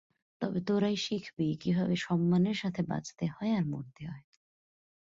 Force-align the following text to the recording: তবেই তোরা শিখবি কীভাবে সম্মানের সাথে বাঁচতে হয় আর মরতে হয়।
তবেই 0.41 0.63
তোরা 0.67 0.89
শিখবি 0.97 1.47
কীভাবে 1.61 1.95
সম্মানের 1.97 2.57
সাথে 2.57 2.81
বাঁচতে 2.83 3.25
হয় 3.27 3.51
আর 3.51 3.63
মরতে 3.65 4.03
হয়। 4.07 4.25